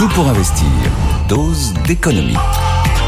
[0.00, 0.66] Tout pour investir.
[1.28, 2.38] Dose d'économie.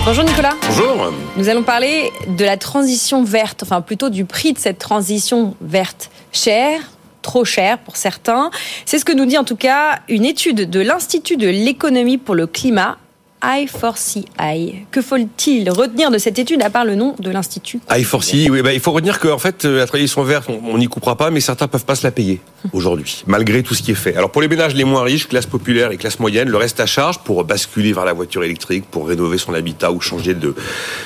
[0.04, 0.52] Bonjour Nicolas.
[0.68, 1.10] Bonjour.
[1.38, 6.10] Nous allons parler de la transition verte, enfin plutôt du prix de cette transition verte.
[6.32, 6.82] Cher,
[7.22, 8.50] trop cher pour certains.
[8.84, 12.34] C'est ce que nous dit en tout cas une étude de l'Institut de l'économie pour
[12.34, 12.98] le climat
[13.42, 14.86] I4CI.
[14.90, 18.72] Que faut-il retenir de cette étude à part le nom de l'institut I4CI, oui, bah,
[18.72, 21.84] il faut retenir qu'en fait, la transition verte, on n'y coupera pas, mais certains peuvent
[21.84, 22.40] pas se la payer
[22.72, 24.16] aujourd'hui, malgré tout ce qui est fait.
[24.16, 26.86] Alors pour les ménages les moins riches, classe populaire et classe moyenne, le reste à
[26.86, 30.54] charge pour basculer vers la voiture électrique, pour rénover son habitat ou changer de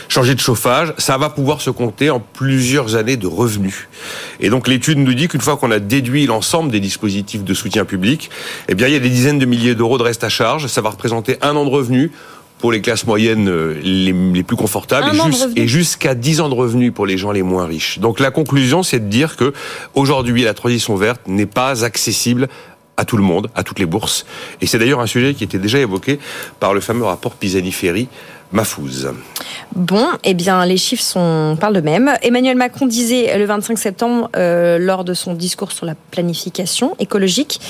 [0.08, 3.88] changer de chauffage, ça va pouvoir se compter en plusieurs années de revenus.
[4.40, 7.84] Et donc l'étude nous dit qu'une fois qu'on a déduit l'ensemble des dispositifs de soutien
[7.84, 8.30] public,
[8.68, 10.66] eh bien il y a des dizaines de milliers d'euros de reste à charge.
[10.66, 12.10] Ça va représenter un an de revenus
[12.58, 15.06] pour les classes moyennes euh, les, plus confortables
[15.56, 17.98] et, jusqu'à 10 ans de revenus pour les gens les moins riches.
[17.98, 19.52] Donc la conclusion, c'est de dire que
[19.94, 22.48] aujourd'hui, la transition verte n'est pas accessible
[22.96, 24.24] à tout le monde, à toutes les bourses.
[24.60, 26.18] Et c'est d'ailleurs un sujet qui était déjà évoqué
[26.60, 28.08] par le fameux rapport Pisani-Ferry,
[28.52, 29.12] Mafouze.
[29.74, 32.14] Bon, eh bien, les chiffres sont, parlent de même.
[32.22, 37.60] Emmanuel Macron disait le 25 septembre, euh, lors de son discours sur la planification écologique,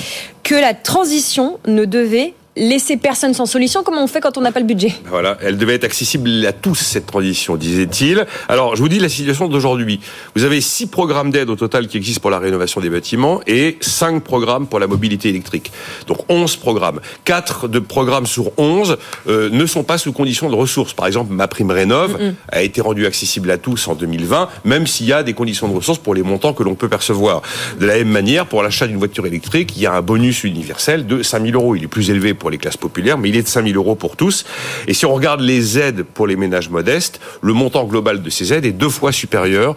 [0.42, 3.82] que la transition ne devait laisser personne sans solution.
[3.82, 6.52] Comment on fait quand on n'a pas le budget Voilà, elle devait être accessible à
[6.52, 8.26] tous, cette transition, disait-il.
[8.48, 10.00] Alors, je vous dis la situation d'aujourd'hui.
[10.34, 13.76] Vous avez six programmes d'aide au total qui existent pour la rénovation des bâtiments et
[13.80, 15.70] cinq programmes pour la mobilité électrique.
[16.06, 17.00] Donc, onze programmes.
[17.24, 18.96] Quatre de programmes sur onze
[19.28, 20.94] euh, ne sont pas sous condition de ressources.
[20.94, 22.18] Par exemple, ma prime rénov
[22.50, 25.74] a été rendue accessible à tous en 2020, même s'il y a des conditions de
[25.74, 27.42] ressources pour les montants que l'on peut percevoir.
[27.80, 31.06] De la même manière, pour l'achat d'une voiture électrique, il y a un bonus universel
[31.06, 31.76] de 5000 euros.
[31.76, 33.94] Il est plus élevé pour les classes populaires, mais il est de 5 000 euros
[33.94, 34.44] pour tous.
[34.86, 38.52] Et si on regarde les aides pour les ménages modestes, le montant global de ces
[38.52, 39.74] aides est deux fois supérieur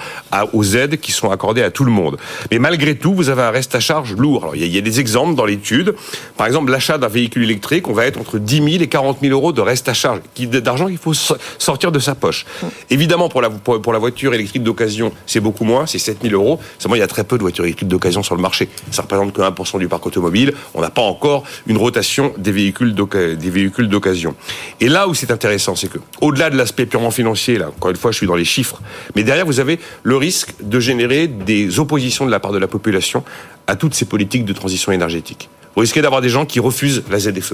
[0.53, 2.17] aux aides qui sont accordées à tout le monde.
[2.52, 4.44] Mais malgré tout, vous avez un reste à charge lourd.
[4.44, 5.95] Alors, il y a des exemples dans l'étude.
[6.38, 9.34] Par exemple, l'achat d'un véhicule électrique, on va être entre 10 000 et 40 000
[9.34, 12.45] euros de reste à charge, d'argent qu'il faut sortir de sa poche.
[12.90, 16.59] Évidemment, pour la, pour, la voiture électrique d'occasion, c'est beaucoup moins, c'est 7 000 euros.
[16.78, 18.69] Seulement, il y a très peu de voitures électriques d'occasion sur le marché.
[18.91, 20.53] Ça représente que 1% du parc automobile.
[20.74, 24.36] On n'a pas encore une rotation des véhicules des véhicules d'occasion.
[24.80, 27.97] Et là où c'est intéressant, c'est que au-delà de l'aspect purement financier, là, encore une
[27.97, 28.81] fois, je suis dans les chiffres,
[29.16, 32.68] mais derrière vous avez le risque de générer des oppositions de la part de la
[32.68, 33.24] population
[33.68, 35.50] à toutes ces politiques de transition énergétique.
[35.75, 37.53] Vous risquez d'avoir des gens qui refusent la ZFE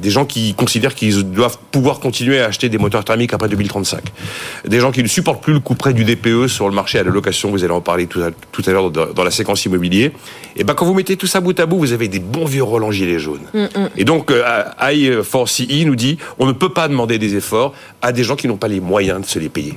[0.00, 4.02] des gens qui considèrent qu'ils doivent pouvoir continuer à acheter des moteurs thermiques après 2035,
[4.66, 7.02] des gens qui ne supportent plus le coût près du DPE sur le marché à
[7.02, 10.12] la location, vous allez en parler tout à, l'heure dans la séquence immobilier,
[10.56, 12.62] et ben quand vous mettez tout ça bout à bout, vous avez des bons vieux
[12.62, 13.40] Roland Gilets jaunes.
[13.54, 13.88] Mm, mm.
[13.96, 18.24] Et donc euh, I4CE nous dit, on ne peut pas demander des efforts à des
[18.24, 19.74] gens qui n'ont pas les moyens de se les payer.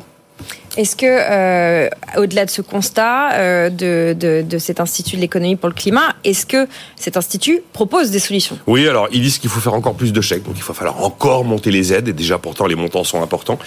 [0.75, 5.75] Est-ce que, euh, au-delà de ce constat euh, de, cet Institut de l'économie pour le
[5.75, 8.57] climat, est-ce que cet institut propose des solutions?
[8.65, 11.03] Oui, alors ils disent qu'il faut faire encore plus de chèques, donc il va falloir
[11.03, 13.59] encore monter les aides, et déjà pourtant les montants sont importants,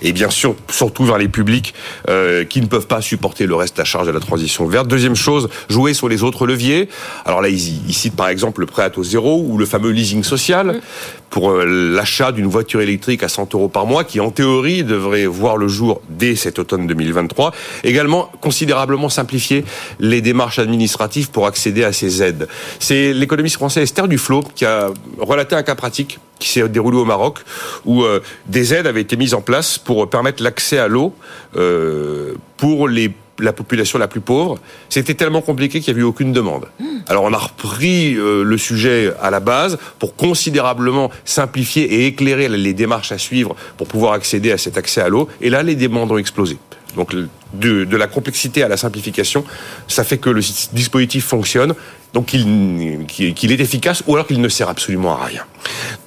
[0.00, 1.74] et bien sûr, surtout vers les publics
[2.08, 4.88] euh, qui ne peuvent pas supporter le reste à charge de la transition verte.
[4.88, 6.88] Deuxième chose, jouer sur les autres leviers.
[7.26, 10.22] Alors là, ils, citent par exemple le prêt à taux zéro ou le fameux leasing
[10.22, 10.80] social mm.
[11.34, 15.56] Pour l'achat d'une voiture électrique à 100 euros par mois, qui en théorie devrait voir
[15.56, 17.50] le jour dès cette automne 2023.
[17.82, 19.64] Également, considérablement simplifier
[19.98, 22.46] les démarches administratives pour accéder à ces aides.
[22.78, 27.04] C'est l'économiste français Esther Duflo qui a relaté un cas pratique qui s'est déroulé au
[27.04, 27.38] Maroc,
[27.84, 31.14] où euh, des aides avaient été mises en place pour permettre l'accès à l'eau
[31.56, 36.06] euh, pour les la population la plus pauvre, c'était tellement compliqué qu'il n'y a eu
[36.06, 36.66] aucune demande.
[36.78, 36.98] Hmm.
[37.08, 42.48] Alors on a repris euh, le sujet à la base pour considérablement simplifier et éclairer
[42.48, 45.28] les démarches à suivre pour pouvoir accéder à cet accès à l'eau.
[45.40, 46.58] Et là, les demandes ont explosé.
[46.94, 49.44] Donc de, de, la complexité à la simplification,
[49.88, 51.74] ça fait que le dispositif fonctionne,
[52.12, 55.42] donc qu'il est efficace ou alors qu'il ne sert absolument à rien.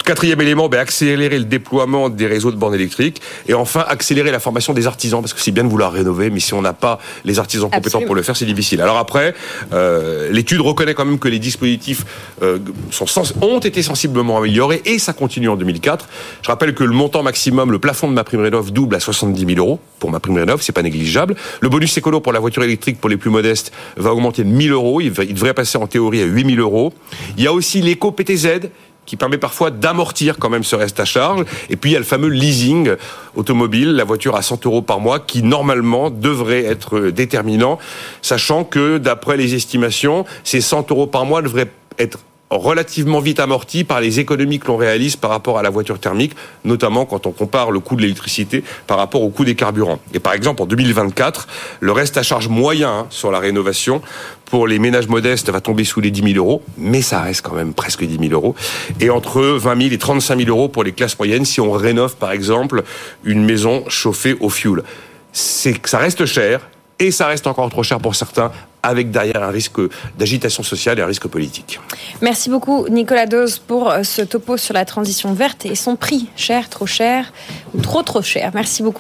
[0.08, 3.22] Quatrième élément, ben, accélérer le déploiement des réseaux de bornes électriques.
[3.50, 6.40] Et enfin, accélérer la formation des artisans, parce que c'est bien de vouloir rénover, mais
[6.40, 8.80] si on n'a pas les artisans compétents pour le faire, c'est difficile.
[8.80, 9.36] Alors après,
[9.74, 12.06] euh, l'étude reconnaît quand même que les dispositifs
[12.42, 12.58] euh,
[12.90, 13.06] sont
[13.42, 16.08] ont été sensiblement améliorés, et ça continue en 2004.
[16.42, 19.46] Je rappelle que le montant maximum, le plafond de ma prime rénov double à 70
[19.56, 21.36] 000 euros pour ma prime rénov, c'est pas négligeable.
[21.60, 24.72] Le bonus écolo pour la voiture électrique pour les plus modestes va augmenter de 1000
[24.72, 25.02] euros.
[25.02, 26.94] Il, il devrait passer en théorie à 8000 euros.
[27.38, 28.70] Il y a aussi l'éco-PTZ
[29.08, 31.46] qui permet parfois d'amortir quand même ce reste à charge.
[31.72, 32.92] Et puis il y a le fameux leasing
[33.36, 37.80] automobile, la voiture à 100 euros par mois, qui normalement devrait être déterminant,
[38.22, 43.84] sachant que d'après les estimations, ces 100 euros par mois devraient être relativement vite amorti
[43.84, 46.34] par les économies que l'on réalise par rapport à la voiture thermique,
[46.64, 50.00] notamment quand on compare le coût de l'électricité par rapport au coût des carburants.
[50.14, 51.48] Et par exemple, en 2024,
[51.80, 54.02] le reste à charge moyen hein, sur la rénovation
[54.46, 57.56] pour les ménages modestes va tomber sous les 10 000 euros, mais ça reste quand
[57.56, 58.56] même presque 10 000 euros.
[59.02, 62.16] Et entre 20 000 et 35 000 euros pour les classes moyennes si on rénove
[62.16, 62.84] par exemple
[63.26, 64.84] une maison chauffée au fioul.
[65.34, 66.62] C'est ça reste cher,
[67.00, 68.52] et ça reste encore trop cher pour certains,
[68.88, 69.80] avec derrière un risque
[70.18, 71.80] d'agitation sociale et un risque politique.
[72.22, 76.30] Merci beaucoup Nicolas Dose pour euh, ce topo sur la transition verte et son prix,
[76.36, 77.34] cher, trop cher
[77.74, 78.52] ou trop trop cher.
[78.54, 78.96] Merci beaucoup.